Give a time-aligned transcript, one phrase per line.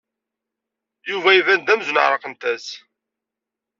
[1.09, 2.67] Yuba iban-d amzun ɛerqent-as.